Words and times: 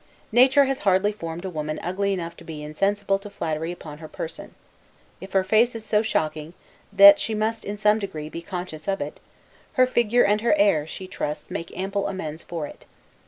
Nature 0.31 0.65
has 0.65 0.79
hardly 0.79 1.11
formed 1.11 1.45
a 1.45 1.49
woman 1.51 1.79
ugly 1.83 2.11
enough 2.11 2.35
to 2.35 2.43
be 2.43 2.63
insensible 2.63 3.19
to 3.19 3.29
flattery 3.29 3.71
upon 3.71 3.99
her 3.99 4.07
person; 4.07 4.55
if 5.19 5.33
her 5.33 5.43
face 5.43 5.75
is 5.75 5.85
so 5.85 6.01
shocking, 6.01 6.55
that 6.91 7.19
she 7.19 7.35
must 7.35 7.63
in 7.63 7.77
some 7.77 7.99
degree, 7.99 8.27
be 8.27 8.41
conscious 8.41 8.87
of 8.87 8.99
it, 8.99 9.19
her 9.73 9.85
figure 9.85 10.23
and 10.23 10.41
her 10.41 10.55
air, 10.57 10.87
she 10.87 11.05
trusts, 11.05 11.51
make 11.51 11.71
ample 11.77 12.07
amends 12.07 12.41
for 12.41 12.65
it. 12.65 12.87